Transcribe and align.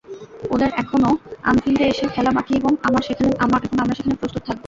ওদের 0.49 0.71
এখনো 0.77 1.09
অ্যানফিল্ডে 1.43 1.85
এসে 1.87 2.05
খেলা 2.15 2.31
বাকি 2.31 2.53
এবং 2.59 2.71
আমরা 2.83 3.01
সেখানে 3.07 4.15
প্রস্তুত 4.21 4.41
থাকব। 4.47 4.59